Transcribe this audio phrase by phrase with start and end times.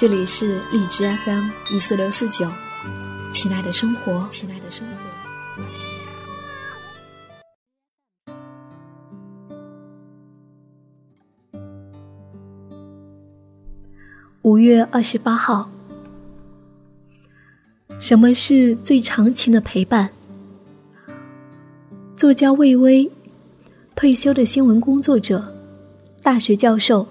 [0.00, 2.50] 这里是荔枝 FM 一四六四九，
[3.30, 4.94] 亲爱的生活，亲爱的生活。
[14.40, 15.68] 五月二十八号，
[17.98, 20.08] 什么是最长情的陪伴？
[22.16, 23.12] 作家魏巍，
[23.94, 25.54] 退休的新闻工作者，
[26.22, 27.06] 大学教授。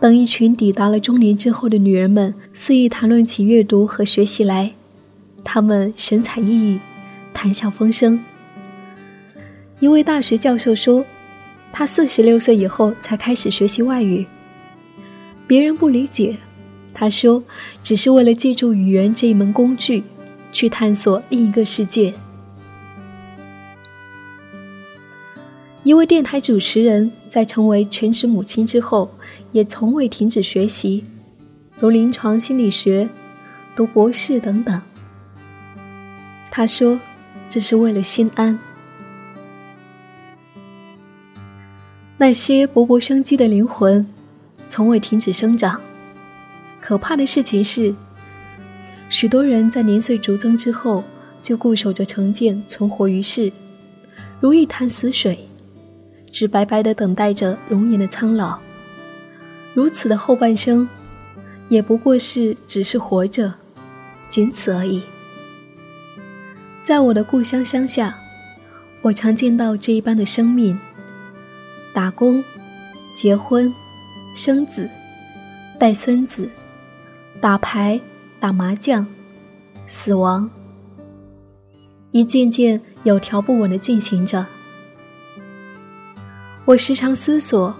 [0.00, 4.72] 等一群抵达了中年之后的女人们肆意谈论起阅读和学习来，
[5.42, 6.78] 她们神采奕奕，
[7.34, 8.20] 谈笑风生。
[9.80, 11.04] 一位大学教授说，
[11.72, 14.24] 他四十六岁以后才开始学习外语。
[15.48, 16.36] 别人不理解，
[16.94, 17.42] 他说，
[17.82, 20.04] 只是为了借助语言这一门工具，
[20.52, 22.14] 去探索另一个世界。
[25.82, 29.10] 一位电台主持人在成为全职母亲之后。
[29.52, 31.04] 也从未停止学习，
[31.78, 33.08] 读临床心理学，
[33.74, 34.82] 读博士等等。
[36.50, 36.98] 他说
[37.48, 38.58] ：“这是为了心安。”
[42.18, 44.04] 那些勃勃生机的灵魂，
[44.68, 45.80] 从未停止生长。
[46.80, 47.94] 可怕的事情是，
[49.08, 51.04] 许多人在年岁逐增之后，
[51.40, 53.52] 就固守着成见，存活于世，
[54.40, 55.38] 如一潭死水，
[56.30, 58.58] 只白白的等待着容颜的苍老。
[59.78, 60.88] 如此的后半生，
[61.68, 63.54] 也不过是只是活着，
[64.28, 65.00] 仅此而已。
[66.82, 68.18] 在我的故乡乡下，
[69.02, 70.76] 我常见到这一般的生命：
[71.94, 72.42] 打工、
[73.14, 73.72] 结婚、
[74.34, 74.90] 生子、
[75.78, 76.50] 带孙子、
[77.40, 78.00] 打牌、
[78.40, 79.06] 打麻将、
[79.86, 80.50] 死亡，
[82.10, 84.44] 一件件有条不紊的进行着。
[86.64, 87.72] 我时常思索。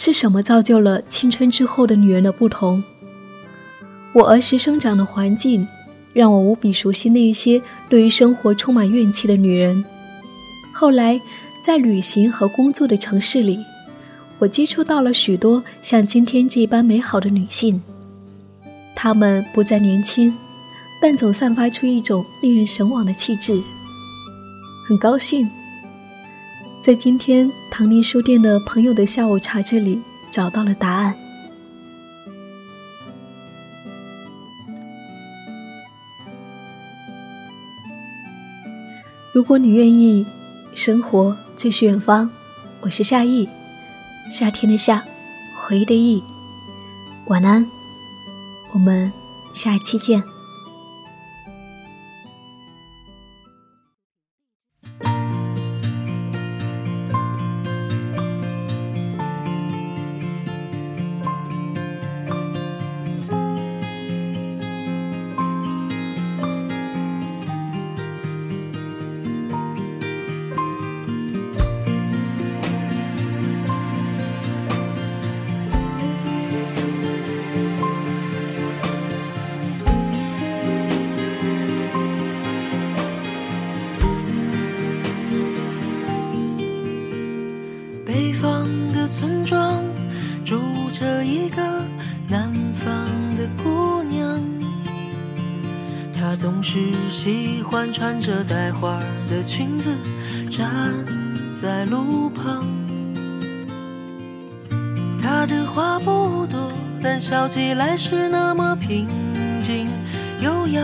[0.00, 2.84] 是什么造就了青春之后的女人的不同？
[4.12, 5.66] 我儿时生长的环境，
[6.12, 9.84] 让我无比熟悉那些对于生活充满怨气的女人。
[10.72, 11.20] 后来，
[11.64, 13.58] 在旅行和工作的城市里，
[14.38, 17.82] 我接触到了许多像今天这般美好的女性。
[18.94, 20.32] 她们不再年轻，
[21.02, 23.60] 但总散发出一种令人神往的气质。
[24.86, 25.50] 很高兴。
[26.80, 30.00] 在今天唐宁书店的朋友的下午茶这里
[30.30, 31.14] 找到了答案。
[39.34, 40.24] 如果你愿意，
[40.72, 42.30] 生活就是远方。
[42.80, 43.46] 我是夏意，
[44.30, 45.04] 夏天的夏，
[45.58, 46.22] 回忆的忆。
[47.26, 47.66] 晚安，
[48.72, 49.12] 我们
[49.52, 50.37] 下一期见。
[97.68, 98.98] 欢穿着带花
[99.28, 99.94] 的裙子
[100.50, 100.70] 站
[101.52, 102.66] 在路旁。
[105.20, 106.72] 她的话不多，
[107.02, 109.06] 但笑起来是那么平
[109.62, 109.86] 静
[110.40, 110.82] 悠扬。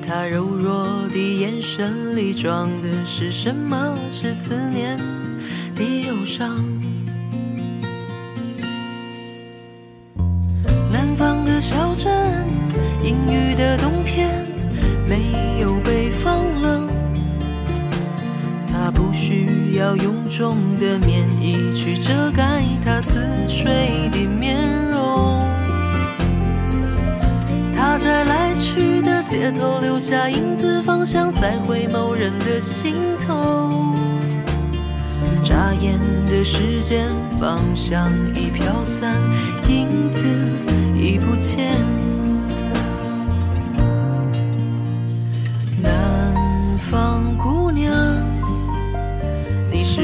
[0.00, 3.94] 她柔弱的眼神里装的是什么？
[4.10, 4.98] 是思念
[5.76, 6.64] 的忧伤。
[19.96, 24.56] 要臃肿的棉衣去遮盖他似水的面
[24.90, 25.40] 容。
[27.74, 33.94] 他在来去的街头留下影子，方向在回眸人的心头。
[35.42, 39.16] 眨眼的时间，方向已飘散，
[39.68, 40.20] 影子
[40.96, 42.13] 已不见。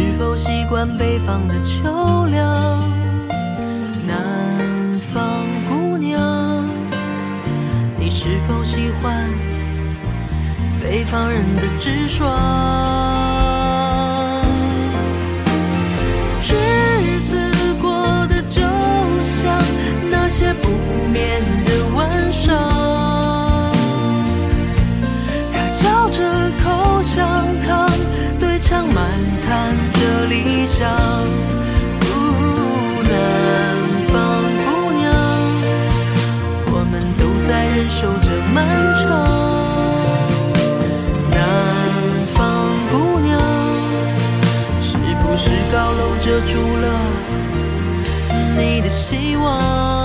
[0.00, 2.82] 是否习惯北方的秋凉？
[4.06, 6.66] 南方姑娘，
[7.98, 9.28] 你是否喜欢
[10.80, 12.59] 北方人的直爽？
[46.30, 46.86] 遮住了
[48.56, 49.99] 你的希望？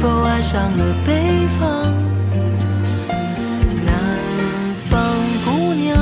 [0.00, 1.62] 否爱上了北方？
[3.84, 3.94] 南
[4.76, 5.14] 方
[5.44, 5.96] 姑娘，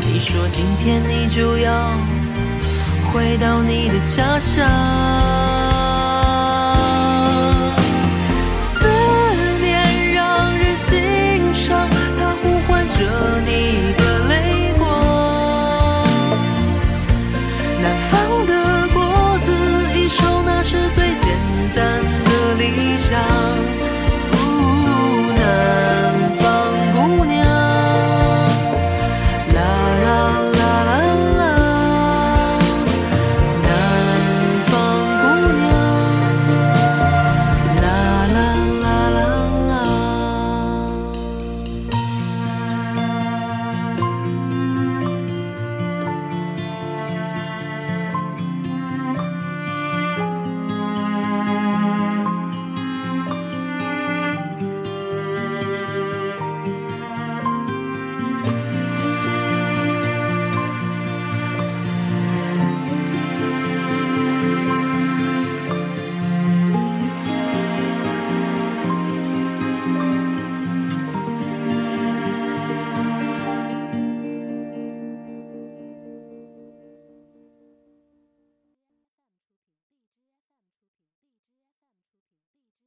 [0.00, 1.90] 你说今天你就要
[3.12, 5.27] 回到你的家乡。